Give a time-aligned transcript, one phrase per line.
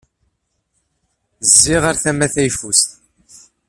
[1.49, 2.89] Zziɣ ar tama tayeffust.